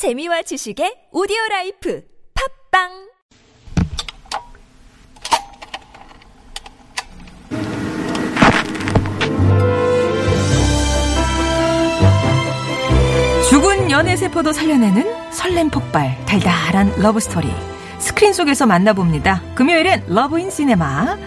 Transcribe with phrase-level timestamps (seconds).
[0.00, 2.02] 재미와 지식의 오디오 라이프
[2.70, 2.88] 팟빵!
[13.50, 17.48] 죽은 연애 세포도 살려내는 설렘 폭발 달달한 러브 스토리.
[17.98, 19.42] 스크린 속에서 만나봅니다.
[19.54, 21.18] 금요일엔 Love in Cinema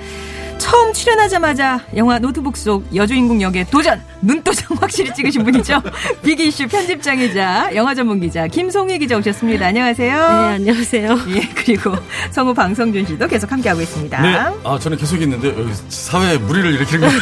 [0.63, 5.81] 처음 출연하자마자 영화 노트북 속 여주인공 역에 도전 눈도장 확실히 찍으신 분이죠.
[6.23, 9.65] 빅이슈 편집장이자 영화 전문 기자 김송희 기자 오셨습니다.
[9.67, 10.15] 안녕하세요.
[10.15, 11.17] 네, 안녕하세요.
[11.35, 11.93] 예, 그리고
[12.31, 14.21] 성우 방성준 씨도 계속 함께하고 있습니다.
[14.21, 14.55] 네.
[14.63, 17.13] 아, 저는 계속 있는데, 여기 사회에 무리를 일으키는 거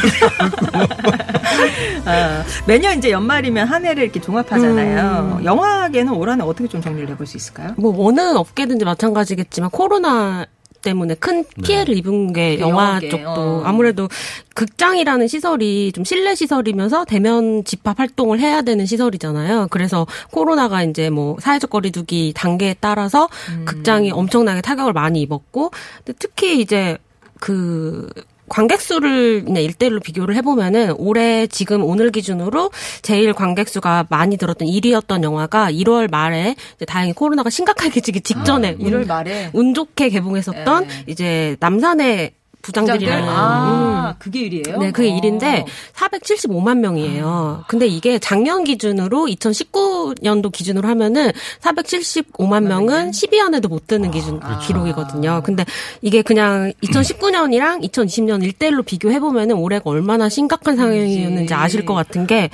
[2.06, 5.38] 아, 매년 이제 연말이면 한 해를 이렇게 종합하잖아요.
[5.40, 5.44] 음.
[5.44, 7.74] 영화계는 올 한 해 어떻게 좀 정리를 해볼 수 있을까요?
[7.76, 10.46] 뭐 어느 업계든지 마찬가지겠지만 코로나
[10.82, 13.62] 때문에 큰 피해를 입은 게 영화 영화계, 쪽도 어.
[13.64, 14.08] 아무래도
[14.54, 19.68] 극장이라는 시설이 좀 실내 시설이면서 대면 집합 활동을 해야 되는 시설이잖아요.
[19.70, 23.28] 그래서 코로나가 이제 뭐 사회적 거리두기 단계에 따라서
[23.64, 25.70] 극장이 엄청나게 타격을 많이 입었고
[26.04, 26.98] 근데 특히 이제
[27.40, 28.08] 그
[28.52, 34.68] 관객 수를 그냥 일대일로 비교를 해보면은 올해 지금 오늘 기준으로 제일 관객 수가 많이 들었던
[34.68, 40.86] 1위였던 영화가 1월 말에 이제 다행히 코로나가 심각해지기 직전에 운- 1월 말에 운 좋게 개봉했었던
[40.86, 41.04] 네.
[41.06, 44.14] 이제 남산의 부장들이라는 아, 음.
[44.18, 44.78] 그게 일이에요?
[44.78, 45.16] 네, 그게 어.
[45.16, 47.64] 일인데 475만 명이에요.
[47.68, 55.42] 근데 이게 작년 기준으로 2019년도 기준으로 하면은 475만 명은 10위 안에도 못 드는 기준 기록이거든요.
[55.44, 55.64] 근데
[56.00, 62.48] 이게 그냥 2019년이랑 2020년 일대일로 비교해 보면은 올해가 얼마나 심각한 상황이었는지 아실 것 같은 게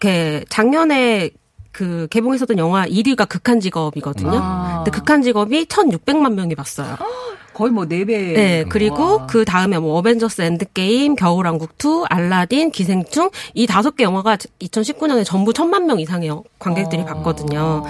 [0.00, 1.30] 이렇게 작년에
[1.72, 4.32] 그 개봉했었던 영화 1위가 극한 직업이거든요.
[4.34, 4.82] 아.
[4.84, 6.96] 근데 극한 직업이 1,600만 명이 봤어요.
[7.58, 8.06] 거의 뭐 4배.
[8.06, 14.36] 네, 그리고 그 다음에 뭐 어벤져스 엔드게임, 겨울왕국 2, 알라딘, 기생충 이 다섯 개 영화가
[14.36, 17.04] 2019년에 전부 천만 명 이상의 관객들이 어.
[17.04, 17.82] 봤거든요.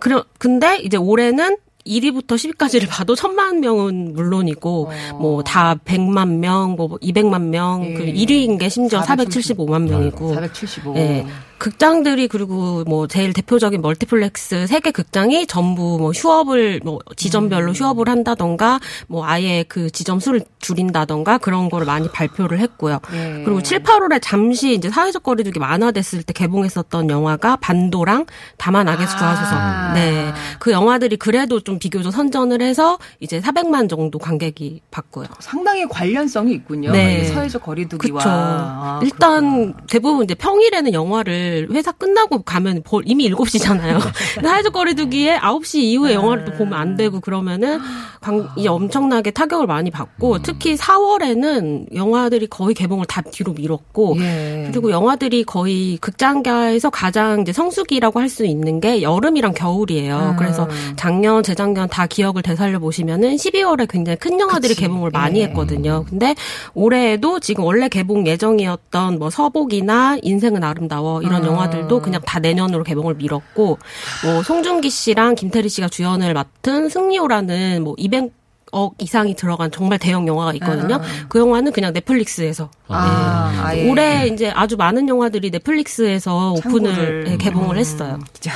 [0.00, 1.56] 그래, 근데 이제 올해는
[1.86, 7.94] 1위부터 10위까지를 봐도 천만 명은 물론이고 뭐다 100만 명, 뭐 200만 명, 예.
[7.94, 9.66] 그 1위인 게 심지어 475.
[9.66, 10.96] 475만 명이고 475.
[10.96, 11.26] 예.
[11.62, 17.72] 극장들이 그리고 뭐 제일 대표적인 멀티플렉스 세 개 극장이 전부 뭐 휴업을 뭐 지점별로 음.
[17.72, 22.98] 휴업을 한다던가 뭐 아예 그 지점 수를 줄인다던가 그런 거를 많이 발표를 했고요.
[23.12, 23.42] 예.
[23.44, 29.08] 그리고 7, 8월에 잠시 이제 사회적 거리두기 완화됐을 때 개봉했었던 영화가 반도랑 다만 악의 아.
[29.08, 29.94] 수하소서.
[29.94, 30.32] 네.
[30.58, 35.26] 그 영화들이 그래도 좀 비교적 선전을 해서 이제 400만 정도 관객이 봤고요.
[35.38, 36.90] 상당히 관련성이 있군요.
[36.90, 37.20] 네.
[37.20, 38.18] 이 사회적 거리두기와.
[38.18, 38.30] 그쵸.
[38.32, 43.98] 아, 일단 대부분 이제 평일에는 영화를 회사 끝나고 가면 벌- 이미 7시잖아요.
[44.34, 46.14] 근데 사회적 거리두기에 9시 이후에 네.
[46.14, 47.78] 영화를 또 보면 안 되고 그러면은
[48.20, 54.68] 관, 이 엄청나게 타격을 많이 받고 특히 4월에는 영화들이 거의 개봉을 다 뒤로 미뤘고 예.
[54.72, 60.30] 그리고 영화들이 거의 극장가에서 가장 이제 성수기라고 할 수 있는 게 여름이랑 겨울이에요.
[60.32, 60.36] 음.
[60.38, 64.80] 그래서 작년, 재작년 다 기억을 되살려 보시면은 12월에 굉장히 큰 영화들이 그치.
[64.80, 65.44] 개봉을 많이 예.
[65.44, 66.06] 했거든요.
[66.08, 66.34] 근데
[66.72, 71.48] 올해에도 지금 원래 개봉 예정이었던 뭐 서복이나 인생은 아름다워 이런 음.
[71.48, 73.78] 영화들도 그냥 다 내년으로 개봉을 미뤘고
[74.24, 78.32] 뭐 송중기 씨랑 김태리 씨가 주연을 맡은 승리호라는 뭐 200.
[78.74, 80.98] 억 이상이 들어간 정말 대형 영화가 있거든요.
[81.28, 83.86] 그 영화는 그냥 넷플릭스에서 아, 아예.
[83.86, 87.24] 올해 이제 아주 많은 영화들이 넷플릭스에서 오픈을 참고를.
[87.28, 88.18] 예, 개봉을 했어요.
[88.40, 88.50] 자,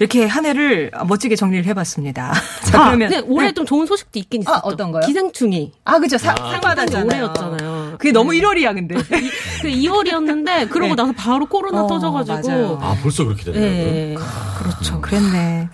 [0.00, 2.34] 이렇게 한 해를 멋지게 정리를 해봤습니다.
[2.70, 3.24] 자, 아, 그러면.
[3.26, 4.68] 올해 좀 좋은 소식도 있긴 아, 있었죠.
[4.68, 5.00] 어떤 거요?
[5.06, 6.18] 기생충이 아, 그죠.
[6.18, 7.06] 상, 상 받았잖아요.
[7.06, 7.77] 올해였잖아요.
[7.98, 8.94] 그게 너무 1월이야, 근데.
[9.60, 11.02] 그 2월이었는데 그러고 네.
[11.02, 12.78] 나서 바로 코로나 어, 터져가지고 맞아요.
[12.80, 13.64] 아, 벌써 그렇게 됐나요?
[13.64, 14.14] 예.
[14.58, 15.00] 그렇죠.
[15.00, 15.68] 그랬네.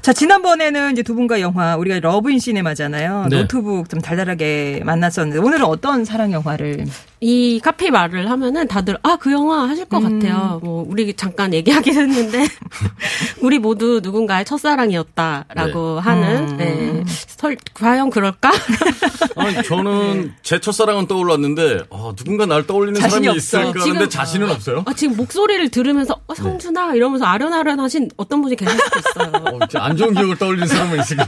[0.00, 3.26] 자, 지난번에는 이제 두 분과 영화, 우리가 Love in Cinema잖아요.
[3.30, 3.38] 네.
[3.38, 6.86] 노트북 좀 달달하게 만났었는데, 오늘은 어떤 사랑 영화를.
[7.26, 10.18] 이 카피 말을 하면은 다들 아 그 영화 하실 것 음.
[10.18, 10.60] 같아요.
[10.62, 12.46] 뭐 우리 잠깐 얘기하긴 했는데
[13.40, 16.56] 우리 모두 누군가의 첫사랑이었다라고 하는 음.
[16.58, 17.04] 네.
[17.06, 18.50] 설, 과연 그럴까?
[19.36, 23.36] 아니, 저는 제 첫사랑은 떠올랐는데, 아, 누군가 날 떠올리는 자신이 사람이 없어.
[23.38, 24.82] 있을까 지금- 하는데 자신은 없어요.
[24.86, 29.32] 아, 지금 목소리를 들으면서 어, 성준아 이러면서 아련아련하신 어떤 분이 계실 수도 있어요.
[29.44, 31.26] 어, 안 좋은 기억을 떠올리는 사람은 있을까?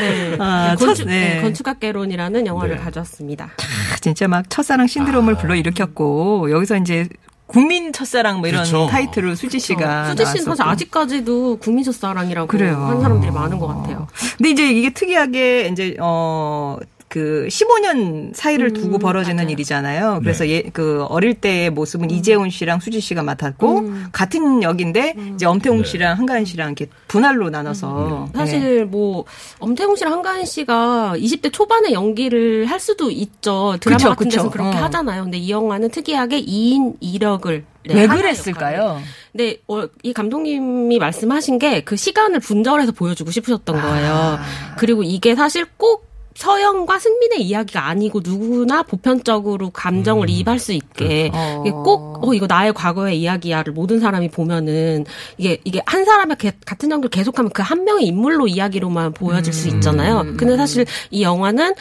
[0.00, 0.36] 네.
[0.38, 1.34] 아, 건축, 첫- 네.
[1.36, 2.82] 네, 건축학개론이라는 영화를 네.
[2.82, 3.44] 가져왔습니다.
[3.56, 7.08] 아, 진짜 막 첫사랑 신드롬을 불러일으켰고, 여기서 이제
[7.46, 8.88] 국민 첫사랑 뭐 이런 그렇죠.
[8.90, 10.10] 타이틀로 수지 씨가.
[10.10, 10.62] 수지 씨는 사실.
[10.64, 12.76] 아직까지도 국민 첫사랑이라고 그래요.
[12.76, 14.08] 하는 사람들이 많은 것 같아요.
[14.36, 16.76] 근데 이제 이게 특이하게 이제 어.
[17.08, 19.50] 그 15년 사이를 두고 음, 벌어지는 맞아요.
[19.50, 20.20] 일이잖아요.
[20.22, 20.50] 그래서 네.
[20.50, 24.06] 예, 그 어릴 때의 모습은 이재훈 씨랑 수지 씨가 맡았고 음.
[24.12, 25.84] 같은 역인데 이제 엄태웅 네.
[25.84, 28.38] 씨랑 한가인 씨랑 이렇게 분할로 나눠서 네.
[28.38, 29.24] 사실 뭐
[29.58, 33.76] 엄태웅 씨랑 한가인 씨가 20대 초반에 연기를 할 수도 있죠.
[33.80, 34.50] 드라마 그쵸, 같은 데서 그쵸.
[34.50, 34.82] 그렇게 어.
[34.82, 35.24] 하잖아요.
[35.24, 39.00] 근데 이 영화는 특이하게 2인 2력을 왜 그랬을까요?
[39.32, 44.38] 근데 어, 이 감독님이 말씀하신 게 그 시간을 분절해서 보여주고 싶으셨던 거예요.
[44.76, 46.06] 그리고 이게 사실 꼭
[46.38, 51.62] 서영과 승민의 이야기가 아니고 누구나 보편적으로 감정을 이입할 수 있게 그렇죠.
[51.66, 55.04] 이게 꼭 어, 이거 나의 과거의 이야기야를 모든 사람이 보면은
[55.36, 59.66] 이게 이게 한 사람의 개- 같은 연기를 계속하면 그 한 명의 인물로 이야기로만 보여질 수
[59.68, 60.24] 있잖아요.
[60.36, 61.74] 근데 사실 이 영화는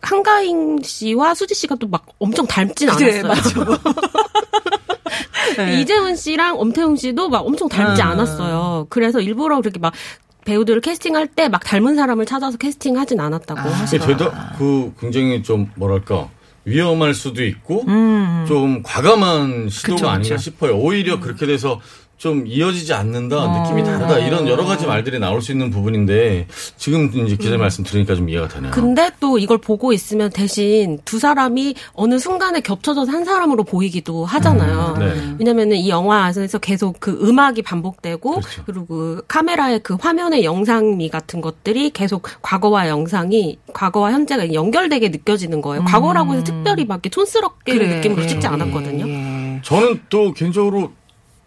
[0.00, 3.66] 한가인 씨와 수지 씨가 또 막 엄청 닮진 그래, 않았어요.
[5.58, 5.80] 네.
[5.80, 8.06] 이재훈 씨랑 엄태웅 씨도 막 엄청 닮지 음.
[8.08, 8.86] 않았어요.
[8.88, 9.92] 그래서 일부러 그렇게 막
[10.44, 13.64] 배우들을 캐스팅할 때 막 닮은 사람을 찾아서 캐스팅하진 않았다고 아.
[13.64, 14.32] 하시더라고요.
[14.58, 16.28] 그 굉장히 좀 뭐랄까
[16.64, 18.44] 위험할 수도 있고 음.
[18.46, 20.38] 좀 과감한 시도가 그쵸, 아닌가 그쵸.
[20.38, 20.76] 싶어요.
[20.76, 21.80] 오히려 그렇게 돼서
[22.20, 27.34] 좀 이어지지 않는다, 느낌이 다르다 이런 여러 가지 말들이 나올 수 있는 부분인데 지금 이제
[27.34, 28.72] 기자 님 말씀 들으니까 좀 이해가 되네요.
[28.72, 34.96] 근데 또 이걸 보고 있으면 대신 두 사람이 어느 순간에 겹쳐져서 한 사람으로 보이기도 하잖아요.
[34.98, 35.36] 음, 네.
[35.38, 38.64] 왜냐면은 이 영화 안에서 계속 그 음악이 반복되고 그렇죠.
[38.66, 45.84] 그리고그 카메라의 그 화면의 영상미 같은 것들이 계속 과거와 영상이 과거와 현재가 연결되게 느껴지는 거예요.
[45.84, 47.94] 과거라고 해서 특별히 막 이렇게 촌스럽게 그래.
[47.96, 49.08] 느낌으로 찍지 예, 않았거든요.
[49.08, 49.60] 예.
[49.62, 50.92] 저는 또 개인적으로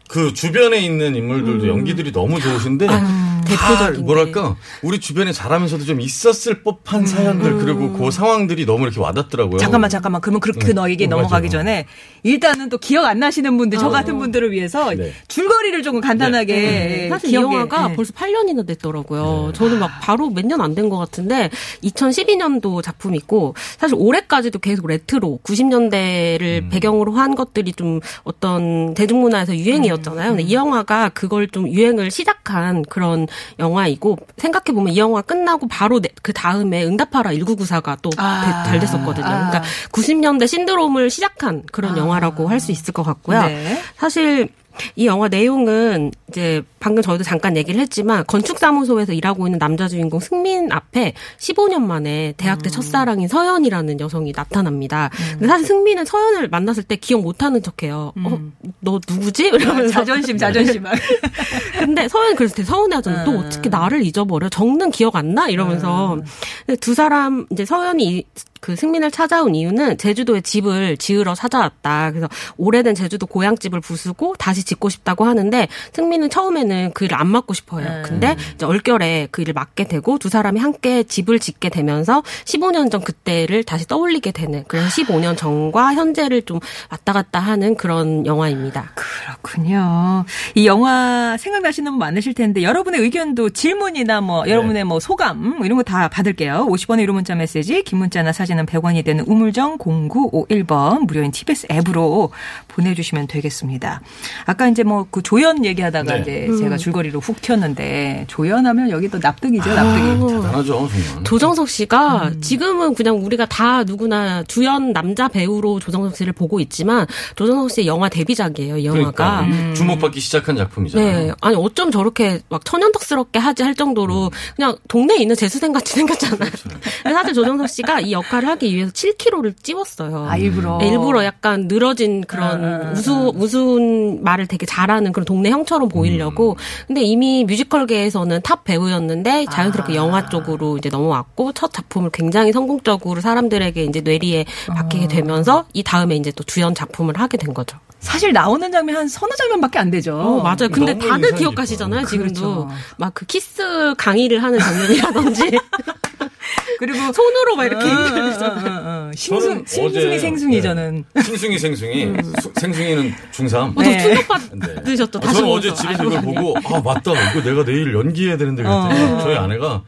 [0.08, 3.33] 그 주변에 있는 인물들도 연기들이 너무 좋으신데 다 음.
[3.58, 9.58] 대표적인 뭐랄까 우리 주변에 잘하면서도 좀 있었을 법한 사연들 그리고 그 상황들이 너무 이렇게 와닿더라고요.
[9.60, 10.74] 잠깐만 잠깐만 그러면 그렇게 그 네.
[10.74, 11.50] 너에게 어, 넘어가기 맞아요.
[11.64, 11.86] 전에
[12.24, 15.12] 일단은 또 기억 안 나시는 분들 저 같은 분들을 위해서 네.
[15.28, 17.10] 줄거리를 조금 간단하게 네.
[17.10, 17.96] 사실 이 영화가 네.
[17.96, 19.48] 벌써 8년이나 됐더라고요.
[19.48, 19.54] 네.
[19.58, 21.50] 저는 막 바로 몇 년 안 된 것 같은데
[21.84, 26.70] 2012년도 작품이고 사실 올해까지도 계속 레트로 90년대를 음.
[26.70, 30.30] 배경으로 한 것들이 좀 어떤 대중문화에서 유행이었잖아요.
[30.30, 33.28] 근데 이 영화가 그걸 좀 유행을 시작한 그런
[33.60, 38.64] 영화이고 생각해 보면 이 영화 끝나고 바로 내- 그 다음에 응답하라 1994가 또 아.
[38.68, 39.26] 잘 됐었거든요.
[39.26, 39.50] 아.
[39.50, 43.42] 그러니까 90년대 신드롬을 시작한 그런 영화라고 할 수 있을 것 같고요.
[43.46, 43.82] 네.
[43.98, 44.48] 사실
[44.96, 50.70] 이 영화 내용은 이제 방금 저희도 잠깐 얘기를 했지만 건축사무소에서 일하고 있는 남자 주인공 승민
[50.70, 52.62] 앞에 15년 만에 대학 음.
[52.62, 55.10] 때 첫사랑인 서연이라는 여성이 나타납니다.
[55.32, 58.12] 근데 사실 승민은 서연을 만났을 때 기억 못하는 척해요.
[58.26, 58.42] 어,
[58.82, 59.46] 너 누구지?
[59.48, 59.92] 이러면서 음.
[59.92, 60.84] 자존심 자존심
[61.80, 63.26] 근데 서연이 그래서 되게 서운해하잖아요.
[63.26, 63.38] 너 음.
[63.46, 64.50] 어떻게 나를 잊어버려?
[64.50, 65.48] 정는 기억 안 나?
[65.48, 66.18] 이러면서.
[66.66, 68.26] 근데 두 사람 이제 서연이 이-
[68.64, 72.12] 그 승민을 찾아온 이유는 제주도에 집을 지으러 찾아왔다.
[72.12, 77.54] 그래서 오래된 제주도 고향집을 부수고 다시 짓고 싶다고 하는데 승민은 처음에는 그 일을 안 맡고
[77.54, 77.86] 싶어요.
[77.88, 78.02] 음.
[78.06, 83.02] 근데 이제 얼결에 그 일을 맡게 되고 두 사람이 함께 집을 짓게 되면서 15년 전
[83.02, 86.60] 그때를 다시 떠올리게 되는 그래서 15년 전과 현재를 좀
[86.90, 88.92] 왔다 갔다 하는 그런 영화입니다.
[88.96, 90.26] 그렇군요.
[90.56, 95.78] 이 영화 생각나시는 분 많으실 텐데 여러분의 의견도 질문이나 뭐 여러분의 뭐 소감 뭐 이런
[95.78, 96.66] 거 다 받을게요.
[96.70, 102.32] 50원의 유료 문자 메시지, 긴 문자나 사진은 100원이 되는 우물정 0951번 무료인 TBS 앱으로
[102.70, 104.02] 보내주시면 되겠습니다.
[104.46, 106.22] 아까 이제 뭐 그 조연 얘기하다가 네.
[106.22, 110.04] 이제 제가 줄거리로 훅 튀었는데 조연하면 여기 또 납득이죠, 납득이.
[110.36, 111.24] 대단하죠 정말.
[111.24, 112.42] 조정석 씨가 음.
[112.42, 117.06] 지금은 그냥 우리가 다 누구나 주연 남자 배우로 조정석 씨를 보고 있지만
[117.36, 119.46] 조정석 씨의 영화 데뷔작이에요, 이 영화가.
[119.46, 121.28] 그러니까 주목받기 시작한 작품이잖아요.
[121.28, 121.32] 네.
[121.42, 126.38] 아니, 어쩜 저렇게 막 천연덕스럽게 하지 할 정도로 그냥 동네에 있는 재수생 같이 생겼잖아요.
[126.40, 126.70] 그렇죠.
[127.04, 130.26] 근데 사실 조정석 씨가 이 역할을 하기 위해서 7kg를 찌웠어요.
[130.30, 130.78] 아, 일부러.
[130.80, 135.90] 네, 일부러 약간 늘어진 그런 아, 아, 우수, 우스운 말을 되게 잘하는 그런 동네 형처럼
[135.90, 136.53] 보이려고.
[136.88, 139.96] 근데 이미 뮤지컬계에서는 탑 배우였는데 자연스럽게 아.
[139.96, 144.74] 영화 쪽으로 이제 넘어왔고 첫 작품을 굉장히 성공적으로 사람들에게 이제 뇌리에 아.
[144.76, 147.78] 박히게 되면서 이 다음에 이제 또 주연 작품을 하게 된 거죠.
[148.00, 150.18] 사실 나오는 장면 한 서너 장면밖에 안 되죠.
[150.20, 150.68] 어, 맞아요.
[150.72, 152.06] 근데 다들 기억하시잖아요.
[152.06, 152.42] 지금도.
[152.66, 152.70] 그렇죠.
[152.98, 155.60] 막그 키스 강의를 하는 장면이라든지.
[156.80, 157.86] 그리고 손으로 막 이렇게.
[157.86, 159.12] 어, 어, 어, 어.
[159.16, 160.62] 저는 싱숭이 어제- 생숭이 네.
[160.62, 161.06] 저는.
[161.24, 164.00] 생숭이 생숭이 수- 생숭이는 중3 어, 저 네.
[164.00, 165.52] 충격받으셨죠, 아, 다시 저는.
[165.52, 166.38] 어제 집에서 이걸 보니.
[166.44, 169.20] 보고 아 맞다 이거 내가 내일 연기해야 되는데 그랬더니 어.
[169.20, 169.84] 저희 아내가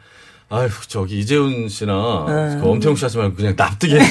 [0.50, 2.60] 아휴 저기 이재훈 씨나 어.
[2.62, 4.00] 그 엄태웅 씨 하지 말고 그냥 납득해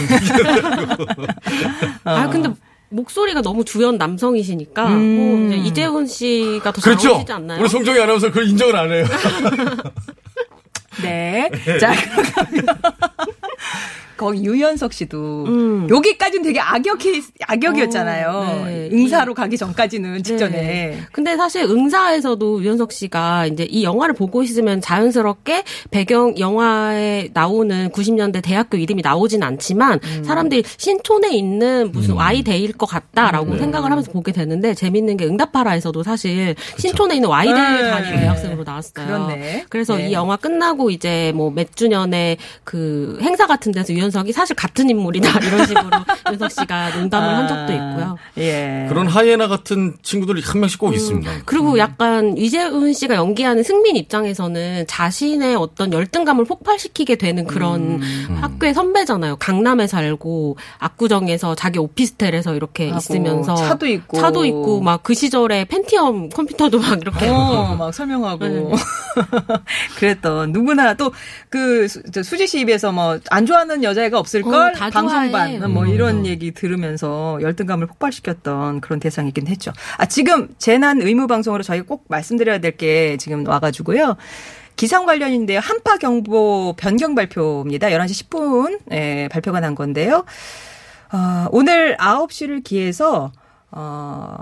[2.05, 2.51] 아, 근데
[2.91, 5.17] 목소리가 너무 주연 남성이시니까, 음.
[5.17, 7.61] 뭐 이제 이재훈 씨가 더잘 그렇죠 어울리지 않나요?
[7.61, 9.05] 우리 송정희 아나운서 그걸 인정을 안 해요
[11.03, 11.51] 네.
[11.81, 11.93] 자,
[12.33, 12.67] 그러면
[14.17, 15.87] 거기 유연석 씨도 음.
[15.89, 18.29] 여기까지는 되게 악역 케이스, 악역이었잖아요.
[18.29, 18.91] 어, 네.
[18.93, 20.53] 응사로 가기 전까지는 직전에.
[20.53, 20.99] 네.
[21.13, 28.43] 근데 사실 응사에서도 유연석 씨가 이제 이 영화를 보고 있으면 자연스럽게 배경 영화에 나오는 90년대
[28.43, 32.17] 대학교 이름이 나오진 않지만 사람들이 신촌에 있는 무슨 음.
[32.19, 37.91] Y대일 것 같다라고 생각을 하면서 보게 되는데 재밌는 게 응답하라에서도 사실 신촌에 있는 Y대 네.
[37.91, 39.07] 다니는 대학생으로 나왔어요.
[39.07, 39.65] 그렇네.
[39.69, 40.09] 그래서 네.
[40.09, 44.91] 이 영화 끝나고 이제 뭐 몇 주년에 그 행사 같은 데서 유연석 윤석이 사실 같은
[44.91, 45.91] 인물이다 이런 식으로
[46.31, 48.19] 윤석 씨가 농담을 한 적도 있고요.
[48.39, 48.87] 예.
[48.89, 51.31] 그런 하이에나 같은 친구들이 한 명씩 꼭 있습니다.
[51.45, 58.01] 그리고 약간 이재훈 씨가 연기하는 승민 입장에서는 자신의 어떤 열등감을 폭발시키게 되는 그런
[58.41, 59.37] 학교의 선배잖아요.
[59.37, 64.19] 강남에 살고 압구정에서 자기 오피스텔에서 이렇게 하고 있으면서 차도 있고.
[64.19, 68.47] 차도 있고 막 그 시절에 펜티엄 컴퓨터도 막 이렇게 어, 막 설명하고.
[68.47, 68.65] 네.
[69.97, 71.13] 그랬던, 누구나 또,
[71.51, 74.55] 그, 수지 씨 입에서 뭐, 안 좋아하는 여 자애가 없을걸?
[74.55, 75.59] 어, 다 방송반.
[75.59, 75.59] 좋아해.
[75.73, 79.73] 뭐, 이런 얘기 들으면서 열등감을 폭발시켰던 그런 대상이긴 했죠.
[79.97, 84.17] 아, 지금 재난 의무 방송으로 저희가 꼭 말씀드려야 될 게 지금 와가지고요.
[84.77, 85.61] 기상 관련인데요.
[85.61, 87.87] 한파 경보 변경 발표입니다.
[87.89, 90.25] 11시 10분, 에 발표가 난 건데요.
[91.13, 93.31] 어, 오늘 9시를 기해서,
[93.71, 94.37] 어,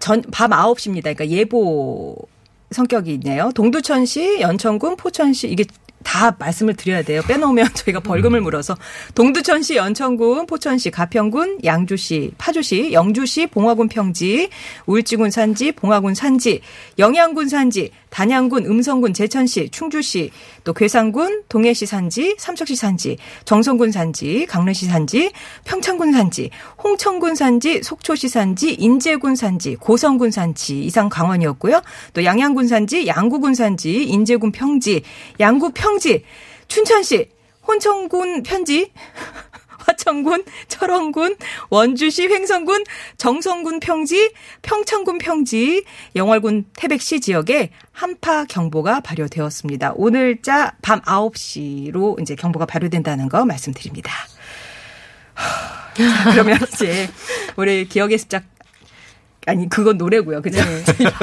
[0.00, 1.02] 전, 밤 9시입니다.
[1.02, 2.16] 그러니까 예보
[2.70, 3.50] 성격이 있네요.
[3.54, 5.64] 동두천시, 연천군, 포천시, 이게
[6.04, 7.22] 다 말씀을 드려야 돼요.
[7.26, 8.76] 빼놓으면 저희가 벌금을 물어서
[9.14, 14.48] 동두천시, 연천군, 포천시, 가평군, 양주시, 파주시, 영주시, 봉화군 평지,
[14.86, 16.60] 우일지군 산지, 봉화군 산지,
[16.98, 20.30] 영양군 산지, 단양군, 음성군, 제천시, 충주시,
[20.62, 25.32] 또 괴산군, 동해시 산지, 삼척시 산지, 정선군 산지, 강릉시 산지,
[25.64, 26.50] 평창군 산지,
[26.84, 31.82] 홍천군 산지, 속초시 산지, 인제군 산지, 고성군 산지 이상 강원이었고요.
[32.12, 35.02] 또 양양군 산지, 양구군 산지, 인제군 평지,
[35.40, 36.24] 양구 평 지,
[36.68, 37.30] 춘천시,
[37.66, 38.92] 혼천군 편지,
[39.86, 41.36] 화천군, 철원군,
[41.70, 42.84] 원주시, 횡성군,
[43.18, 44.32] 정성군 평지,
[44.62, 45.84] 평창군 평지,
[46.16, 49.92] 영월군 태백시 지역에 한파 경보가 발효되었습니다.
[49.96, 54.10] 오늘자 밤 9시로 이제 경보가 발효된다는 거 말씀드립니다.
[55.94, 57.08] 자, 그러면 이제
[57.56, 58.44] 우리 기억의 습작
[59.46, 60.40] 아니 그건 노래고요.
[60.42, 60.60] 그죠?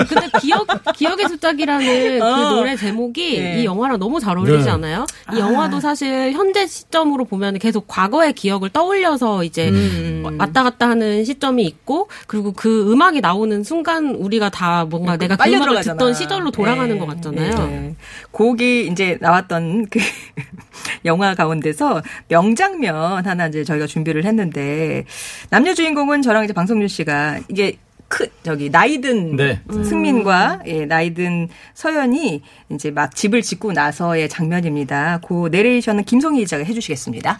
[0.08, 2.36] 근데 기억 기억의 습작이라는 어.
[2.36, 3.62] 그 노래 제목이 네.
[3.62, 4.72] 이 영화랑 너무 잘 어울리지 네.
[4.72, 5.06] 않아요?
[5.34, 10.24] 이 영화도 사실 현재 시점으로 보면 계속 과거의 기억을 떠올려서 이제 음.
[10.40, 15.40] 왔다 갔다 하는 시점이 있고 그리고 그 음악이 나오는 순간 우리가 다 뭔가 내가 그
[15.40, 15.98] 빨려 음악을 들어가잖아.
[15.98, 17.00] 듣던 시절로 돌아가는 네.
[17.00, 17.68] 것 같잖아요.
[17.68, 17.96] 네.
[18.32, 20.00] 곡이 이제 나왔던 그
[21.06, 25.06] 영화 가운데서 명장면 하나 이제 저희가 준비를 했는데
[25.50, 27.78] 남녀 주인공은 저랑 이제 방송준 씨가 이게
[28.12, 29.62] 크 저기 나이든 네.
[29.72, 35.22] 승민과 예, 나이든 서연이 이제 막 집을 짓고 나서의 장면입니다.
[35.26, 37.40] 그 내레이션은 김송희 기자가 해주시겠습니다.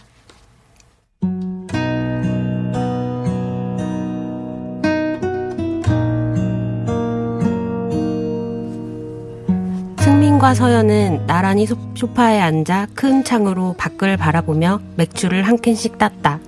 [10.00, 16.40] 승민과 서연은 나란히 소- 소파에 앉아 큰 창으로 밖을 바라보며 맥주를 한 캔씩 땄다.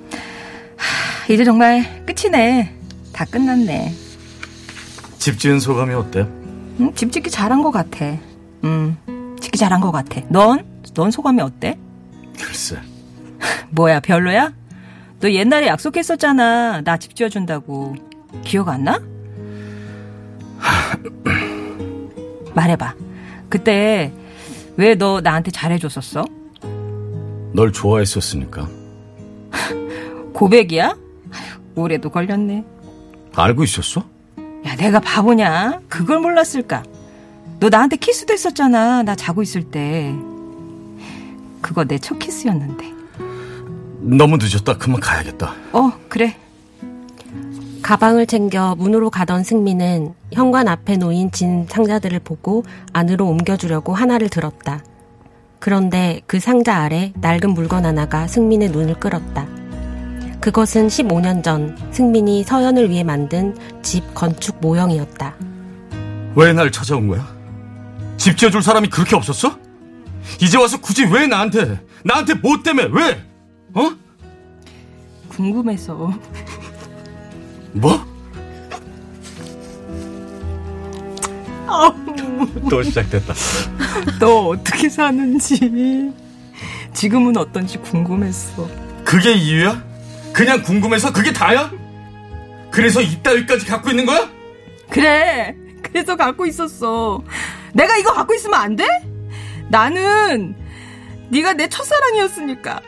[1.31, 2.71] 이제 정말 끝이네.
[3.13, 3.93] 다 끝났네.
[5.25, 6.25] 집 지은 소감이 어때요?
[6.81, 6.93] 응?
[6.95, 8.05] 집 짓기 잘한 것 같아.
[8.65, 8.95] 음,
[9.41, 10.21] 짓기 잘한 것 같아.
[10.29, 10.67] 넌?
[10.93, 11.79] 넌 소감이 어때?
[12.39, 12.77] 글쎄.
[13.73, 14.53] 뭐야, 별로야?
[15.21, 16.83] 너 옛날에 약속했었잖아.
[16.83, 17.95] 나 집 지어준다고.
[18.45, 19.01] 기억 안 나?
[22.55, 22.95] 말해봐.
[23.49, 24.13] 그때
[24.77, 26.23] 왜 너 나한테 잘해줬었어?
[27.55, 28.69] 널 좋아했었으니까.
[30.35, 30.89] 고백이야?
[31.33, 32.63] 아휴, 올해도 걸렸네.
[33.35, 34.05] 알고 있었어?
[34.67, 35.81] 야, 내가 바보냐?
[35.89, 36.83] 그걸 몰랐을까?
[37.61, 39.03] 너 나한테 키스도 했었잖아.
[39.03, 40.13] 나 자고 있을 때.
[41.61, 42.93] 그거 내 첫 키스였는데.
[44.01, 44.77] 너무 늦었다.
[44.77, 45.55] 그만 가야겠다.
[45.73, 46.37] 어, 그래.
[47.83, 54.83] 가방을 챙겨 문으로 가던 승민은 현관 앞에 놓인 진 상자들을 보고 안으로 옮겨주려고 하나를 들었다.
[55.59, 59.47] 그런데 그 상자 아래 낡은 물건 하나가 승민의 눈을 끌었다.
[60.49, 65.35] 그것은 15년 전 승민이 서연을 위해 만든 집 건축 모형이었다.
[66.37, 67.27] 왜 날 찾아온 거야?
[68.19, 69.59] 집 지어줄 사람이 그렇게 없었어?
[70.43, 71.81] 이제 와서 굳이 왜 나한테?
[72.05, 72.89] 나한테 뭐 때문에?
[72.93, 73.25] 왜?
[73.73, 73.91] 어?
[75.31, 76.13] 궁금해서.
[77.73, 78.05] 뭐?
[82.69, 83.33] 또 시작됐다.
[84.21, 86.13] 너 어떻게 사는지.
[86.93, 88.69] 지금은 어떤지 궁금했어.
[89.05, 89.94] 그게 이유야?
[90.35, 91.71] 그냥 궁금해서 그게 다야?
[92.73, 94.29] 그래서 이따위까지 갖고 있는 거야?
[94.91, 95.55] 그래.
[95.81, 97.23] 그래서 갖고 있었어.
[97.73, 98.85] 내가 이거 갖고 있으면 안 돼?
[99.69, 100.57] 나는
[101.31, 102.81] 네가 내 첫사랑이었으니까.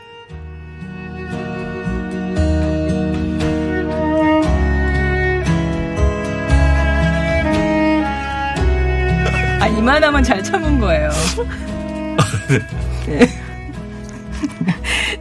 [9.61, 11.09] 아 이만하면 잘 참은 거예요.
[13.07, 13.25] 네.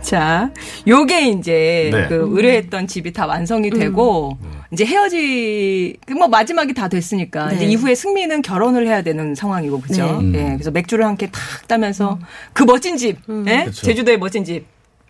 [0.06, 0.52] 자,
[0.86, 2.06] 요게 이제 네.
[2.06, 4.38] 그 의뢰했던 집이 다 완성이 되고
[4.72, 7.56] 이제 헤어지 그뭐 마지막이 다 됐으니까 네.
[7.56, 10.22] 이제 이후에 승민은 결혼을 해야 되는 상황이고 그죠?
[10.22, 10.38] 네.
[10.38, 10.52] 예.
[10.52, 12.20] 그래서 맥주를 함께 탁 따면서
[12.52, 13.64] 그 멋진 집, 예?
[13.64, 13.84] 그쵸.
[13.84, 14.64] 제주도의 멋진 집.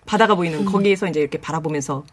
[0.06, 2.04] 바다가 보이는 거기에서 이제 이렇게 바라보면서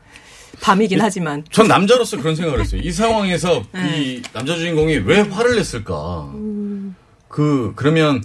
[0.62, 2.82] 밤이긴 하지만 전 남자로서 그런 생각을 했어요.
[2.84, 6.34] 이 상황에서 이 남자 주인공이 왜 화를 냈을까?
[7.28, 8.24] 그 그러면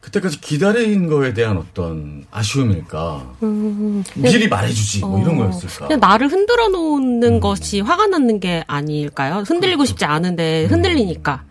[0.00, 3.34] 그때까지 기다린 거에 대한 어떤 아쉬움일까?
[4.16, 5.88] 미리 말해주지 뭐 이런 거였을까?
[5.88, 9.44] 그냥 나를 흔들어 놓는 것이 화가 나는 게 아닐까요?
[9.46, 11.44] 흔들리고 싶지 않은데 흔들리니까.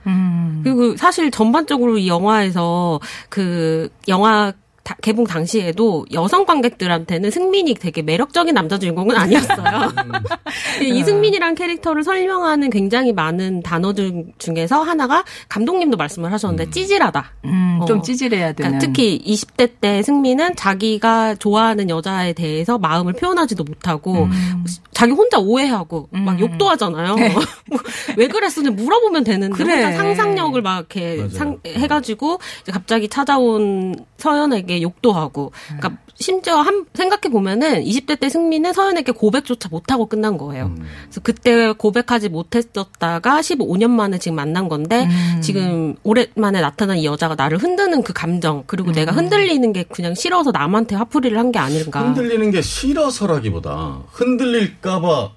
[0.64, 4.52] 그리고 사실 전반적으로 이 영화에서 그 영화
[4.90, 9.94] 다- 개봉 당시에도 여성 관객들한테는 승민이 되게 매력적인 남자 주인공은 아니었어요.
[10.82, 17.34] 이승민이란 캐릭터를 설명하는 굉장히 많은 단어들 중에서 하나가 감독님도 말씀을 하셨는데 찌질하다.
[17.46, 18.02] 음, 좀 어.
[18.02, 18.72] 찌질해야 되는.
[18.72, 24.66] 그러니까 특히 20대 때 승민은 자기가 좋아하는 여자에 대해서 마음을 표현하지도 못하고 음.
[24.92, 27.16] 자기 혼자 오해하고 막 욕도 하잖아요.
[28.18, 29.64] 왜 그랬었는지 물어보면 되는데 네.
[29.64, 29.84] 그래.
[29.84, 31.30] 혼자 상상력을 막 이렇게.
[31.30, 38.28] 상, 해가지고 이제 갑자기 찾아온 서연에게 욕도 하고 그러니까 심지어 한 생각해 보면은 20대 때
[38.28, 40.70] 승민은 서연에게 고백조차 못 하고 끝난 거예요.
[41.06, 45.08] 그래서 그때 고백하지 못했었다가 15년 만에 지금 만난 건데
[45.42, 50.52] 지금 오랜만에 나타난 이 여자가 나를 흔드는 그 감정 그리고 내가 흔들리는 게 그냥 싫어서
[50.52, 52.02] 남한테 화풀이를 한 게 아닌가.
[52.02, 55.32] 흔들리는 게 싫어서라기보다 흔들릴까봐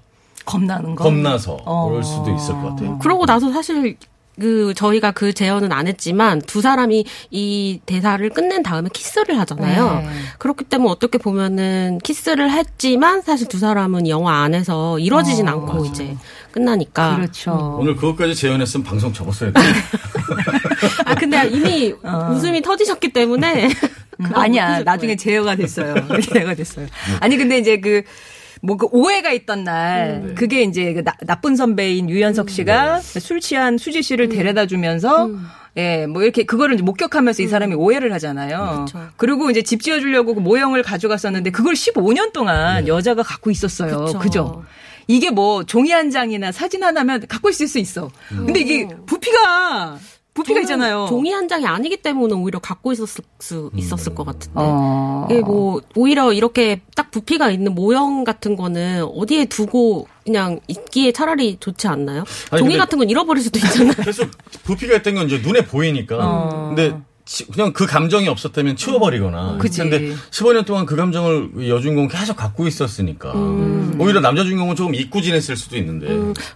[0.45, 1.03] 겁나는 거.
[1.05, 1.87] 겁나서 어.
[1.89, 2.99] 그럴 수도 있을 것 같아요.
[2.99, 3.95] 그러고 나서 사실
[4.39, 10.01] 그 저희가 그 재현은 안 했지만 두 사람이 이 대사를 끝낸 다음에 키스를 하잖아요.
[10.01, 10.09] 네.
[10.39, 16.15] 그렇기 때문에 어떻게 보면은 키스를 했지만 사실 두 사람은 영화 안에서 이루어지진 않고 이제
[16.51, 17.17] 끝나니까.
[17.17, 17.77] 그렇죠.
[17.79, 19.59] 오늘 그것까지 재현했으면 방송 접었어야 돼.
[21.05, 21.93] 아 근데 이미
[22.31, 23.69] 웃음이 터지셨기 때문에
[24.17, 24.65] 그거 아니야.
[24.65, 25.17] 못하실 나중에 거예요.
[25.17, 25.95] 제어가 됐어요.
[26.33, 26.87] 제어가 됐어요.
[27.19, 28.03] 아니 근데 이제 그
[28.63, 30.33] 뭐 그 오해가 있던 날 네.
[30.35, 35.29] 그게 이제 그 나, 나쁜 선배인 유연석 씨가 술 취한 수지 씨를 데려다 주면서
[35.75, 38.85] 예, 뭐 이렇게 그거를 목격하면서 이 사람이 오해를 하잖아요.
[38.85, 38.99] 그쵸.
[39.17, 44.05] 그리고 이제 집 지어 주려고 그 모형을 가져갔었는데 그걸 15년 동안 여자가 갖고 있었어요.
[44.05, 44.19] 그쵸.
[44.19, 44.63] 그죠?
[45.07, 48.09] 이게 뭐 종이 한 장이나 사진 하나면 갖고 있을 수 있어.
[48.29, 49.97] 근데 이게 부피가
[50.33, 51.05] 부피가 있잖아요.
[51.09, 54.51] 종이 한 장이 아니기 때문에 오히려 갖고 있었을 수 있었을 것 같은데.
[54.55, 55.27] 어.
[55.29, 61.57] 이게 뭐 오히려 이렇게 딱 부피가 있는 모형 같은 거는 어디에 두고 그냥 있기에 차라리
[61.59, 62.23] 좋지 않나요?
[62.49, 63.93] 아니, 종이 같은 건 잃어버릴 수도 있잖아요.
[64.03, 64.29] 계속
[64.63, 66.17] 부피가 있던 건 이제 눈에 보이니까.
[66.19, 66.67] 어.
[66.69, 66.95] 근데 치-
[67.53, 69.57] 그냥 그 감정이 없었다면 치워버리거나.
[69.59, 69.79] 그치.
[69.79, 73.31] 근데 15년 동안 그 감정을 이 여주인공 계속 갖고 있었으니까.
[73.33, 73.95] 음.
[73.97, 76.07] 오히려 남자 주인공은 조금 잊고 지냈을 수도 있는데.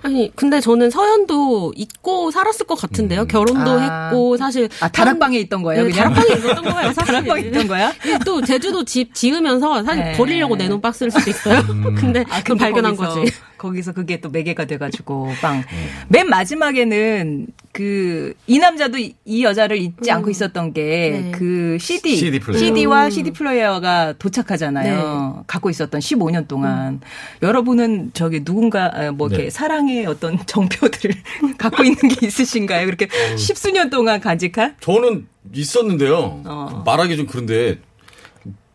[0.02, 3.26] 아니 근데 저는 서연도 잊고 살았을 것 같은데요.
[3.26, 4.08] 결혼도 아.
[4.08, 6.14] 했고 사실 아, 다락방에 있던 거예요, 네, 그냥?
[6.14, 6.92] 다락방에 있었던 거예요.
[6.94, 7.06] 사실.
[7.14, 7.94] 다락방에 있던 거야?
[8.06, 10.12] 예, 또 제주도 집 지으면서 사실 네.
[10.18, 11.64] 버리려고 내놓은 박스일 수도 있어요.
[11.96, 13.34] 근데 아, 그걸 발견한 거기서, 거지.
[13.58, 15.58] 거기서 그게 또 매개가 돼가지고 빵.
[15.62, 15.66] 네.
[16.10, 21.32] 맨 마지막에는 그 이 남자도 이, 이 여자를 잊지 않고 있었던 게 네.
[21.32, 22.60] 그 CD, CD 플레이어.
[22.60, 25.44] CD와 CD 플레이어가 도착하잖아요.
[25.48, 27.02] 갖고 있었던 15년 동안
[27.42, 29.50] 여러분은 저기 누군가 아, 뭐 이렇게 네.
[29.50, 31.14] 사랑의 어떤 정표들을
[31.58, 32.86] 갖고 있는 게 있으신가요?
[32.86, 34.76] 그렇게 십수년 동안 간직한?
[34.80, 36.42] 저는 있었는데요.
[36.46, 36.84] 어.
[36.86, 37.80] 말하기 좀 그런데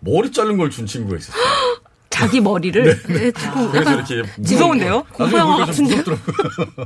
[0.01, 1.43] 머리 자른 걸 준 친구가 있었어요.
[2.23, 4.95] 자기 머리를 네, 조금 그래서 약간 이렇게 무서운데요?
[4.95, 6.03] 나중에 공포 영화 같은데요?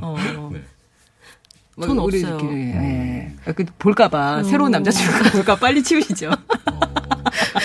[0.01, 0.49] 어.
[0.51, 0.61] 네.
[1.79, 2.39] 전뭐 우리 없어요.
[2.39, 2.55] 이렇게,
[3.45, 3.53] 예.
[3.53, 6.31] 그 볼까봐 새로운 남자친구가 볼까 빨리 치우시죠.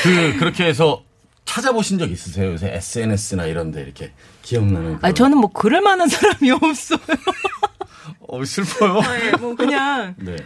[0.02, 1.02] 그 그렇게 해서
[1.46, 2.52] 찾아보신 적 있으세요?
[2.52, 4.98] 요새 SNS나 이런데 이렇게 기억나는.
[5.00, 6.98] 아 저는 뭐 그럴 만한 사람이 없어요.
[8.28, 9.00] 어, 슬퍼요.
[9.26, 10.36] 예, 뭐 그냥 네.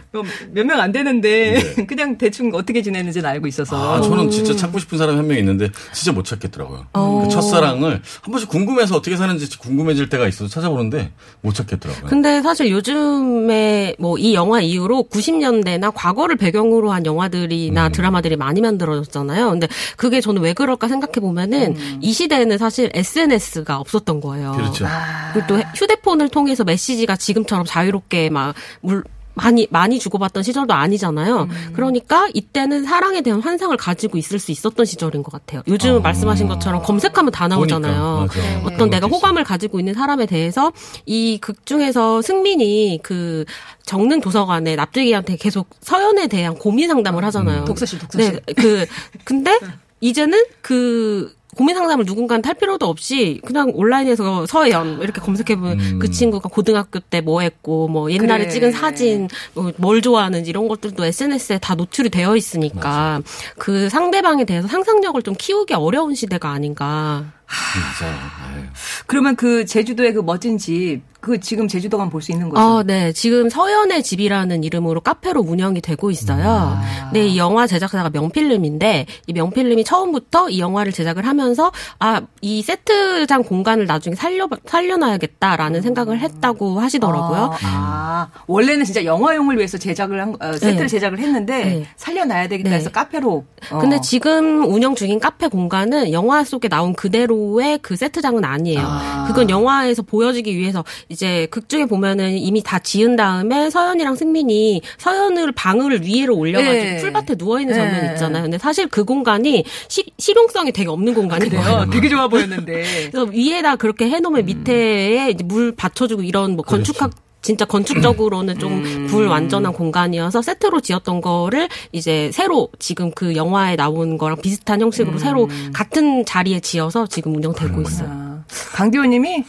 [0.51, 1.85] 몇명 안 되는데 네.
[1.87, 3.95] 그냥 대충 어떻게 지내는지는 알고 있어서.
[3.95, 6.87] 아, 저는 진짜 찾고 싶은 사람이 한 명 있는데 진짜 못 찾겠더라고요.
[6.93, 12.05] 그 첫사랑을 한 번씩 궁금해서 어떻게 사는지 궁금해질 때가 있어서 찾아보는데 못 찾겠더라고요.
[12.07, 17.91] 근데 사실 요즘에 뭐 이 영화 이후로 90년대나 과거를 배경으로 한 영화들이나 음.
[17.91, 19.49] 드라마들이 많이 만들어졌잖아요.
[19.51, 24.53] 근데 그게 저는 왜 그럴까 생각해 보면은 이 시대에는 사실 SNS가 없었던 거예요.
[24.53, 24.85] 그렇죠.
[25.33, 29.03] 그리고 또 휴대폰을 통해서 메시지가 지금 처럼 자유롭게 막 물,
[29.39, 31.43] 많이 많이 주고받던 시절도 아니잖아요.
[31.43, 31.69] 음.
[31.73, 35.61] 그러니까 이때는 사랑에 대한 환상을 가지고 있을 수 있었던 시절인 것 같아요.
[35.67, 38.01] 요즘 말씀하신 것처럼 검색하면 다 나오잖아요.
[38.03, 38.19] 아.
[38.21, 38.41] 맞아.
[38.65, 40.71] 어떤 내가 호감을 가지고 있는 사람에 대해서
[41.05, 43.45] 이 극 중에서 승민이 그
[43.85, 47.63] 적는 도서관에 납득이한테 계속 서연에 대한 고민 상담을 하잖아요.
[47.65, 48.41] 독서실, 독서실.
[48.43, 48.87] 네, 그
[49.23, 49.59] 근데
[50.01, 55.99] 이제는 그 고민 상담을 누군가한테 할 필요도 없이 그냥 온라인에서 서연 이렇게 검색해보면 음.
[55.99, 58.49] 그 친구가 고등학교 때 뭐 했고 뭐 옛날에 그래.
[58.49, 63.21] 찍은 사진 뭐 뭘 좋아하는지 이런 것들도 SNS에 다 노출이 되어 있으니까
[63.57, 67.25] 그 상대방에 대해서 상상력을 좀 키우기 어려운 시대가 아닌가.
[67.49, 68.07] 진짜.
[68.11, 68.63] 아유.
[69.05, 72.61] 그러면 그 제주도의 그 멋진 집, 그 지금 제주도 가면 볼 수 있는 거죠?
[72.61, 73.11] 어, 네.
[73.11, 76.79] 지금 서연의 집이라는 이름으로 카페로 운영이 되고 있어요.
[77.13, 83.43] 네, 이 영화 제작사가 명필름인데 이 명필름이 처음부터 이 영화를 제작을 하면서 아, 이 세트장
[83.43, 87.51] 공간을 나중에 살려 살려놔야겠다라는 생각을 했다고 하시더라고요.
[87.53, 90.87] 아, 아, 원래는 진짜 영화용을 위해서 제작을 한, 어, 세트를 네.
[90.87, 91.87] 제작을 했는데 네.
[91.95, 92.75] 살려놔야 되겠다 네.
[92.75, 93.45] 해서 카페로.
[93.71, 93.77] 어.
[93.79, 98.79] 근데 지금 운영 중인 카페 공간은 영화 속에 나온 그대로 의그 세트장은 아니에요.
[98.81, 99.25] 아.
[99.27, 105.51] 그건 영화에서 보여지기 위해서 이제 극 중에 보면은 이미 다 지은 다음에 서연이랑 승민이 서연을
[105.53, 106.97] 방을 위로 올려가지고 네.
[106.97, 108.11] 풀밭에 누워 있는 장면 네.
[108.13, 108.43] 있잖아요.
[108.43, 111.87] 근데 사실 그 공간이 시- 실용성이 되게 없는 공간이에요.
[111.91, 112.83] 되게 좋아 보였는데.
[113.11, 119.73] 그래서 위에다 그렇게 해놓으면 밑에에 이제 물 받쳐주고 이런 뭐 건축학 진짜 건축적으로는 좀 불완전한
[119.73, 126.25] 공간이어서 세트로 지었던 거를 이제 새로 지금 그 영화에 나온 거랑 비슷한 형식으로 새로 같은
[126.25, 128.26] 자리에 지어서 지금 운영되고 있어요.
[128.49, 129.43] 아, 강디호님이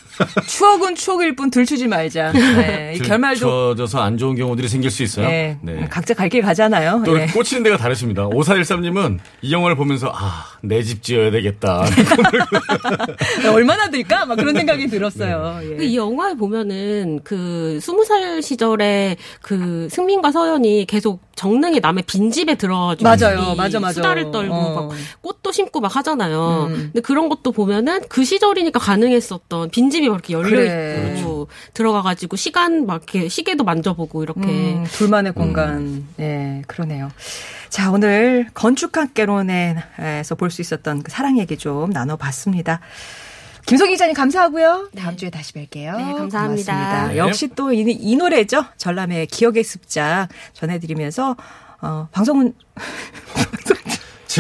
[0.47, 2.33] 추억은 추억일 뿐 들추지 말자.
[2.35, 5.27] 네, 이 결말도 추워져서 안 좋은 경우들이 생길 수 있어요.
[5.29, 5.59] 네,
[5.91, 7.03] 각자 갈 길 가잖아요.
[7.07, 7.27] 또 예.
[7.27, 8.29] 꽂히는 데가 다르십니다.
[8.29, 11.85] 5413님은 이 영화를 보면서 아, 내 집 지어야 되겠다.
[13.53, 14.27] 얼마나 들까?
[14.27, 15.59] 막 그런 생각이 들었어요.
[15.61, 15.85] 그 예.
[15.87, 23.09] 이 영화에 보면은 그 스무 살 시절에 그 승민과 서연이 계속 정릉에 남의 빈집에 들어가지고
[23.09, 23.53] 맞아요.
[23.53, 23.93] 이 맞아, 맞아.
[23.95, 24.89] 수다를 떨고 어.
[24.89, 26.67] 막 꽃도 심고 막 하잖아요.
[26.69, 26.75] 음.
[26.93, 31.15] 근데 그런 것도 보면은 그 시절이니까 가능했었던 빈집이 막 이렇게 열려 그래.
[31.17, 36.07] 있고 들어가가지고 시간 막 이렇게 시계도 만져보고 이렇게 음, 둘만의 공간.
[36.19, 37.11] 예, 그러네요.
[37.69, 42.81] 자, 오늘 건축학개론에서 볼 수 있었던 그 사랑 얘기 좀 나눠봤습니다.
[43.69, 44.89] 김성희 기자님 감사하고요.
[44.97, 45.97] 다음 주에 다시 뵐게요.
[45.99, 46.73] 네, 감사합니다.
[46.73, 47.09] 고맙습니다.
[47.09, 47.19] 네.
[47.19, 48.65] 역시 또이 노래죠.
[48.79, 51.37] 전람의 기억의 습작 전해드리면서
[51.83, 52.55] 어, 방송은.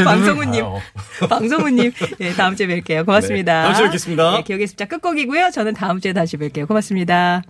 [0.04, 0.80] 봐요.
[1.28, 3.04] 방송우님, 예, 다음 주에 뵐게요.
[3.04, 3.54] 고맙습니다.
[3.54, 4.36] 네, 다음 주에 뵙겠습니다.
[4.36, 5.50] 네, 기억의 습작 끝곡이고요.
[5.50, 6.66] 저는 다음 주에 다시 뵐게요.
[6.68, 7.42] 고맙습니다.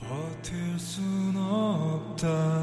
[0.00, 2.59] 버틸 순 없다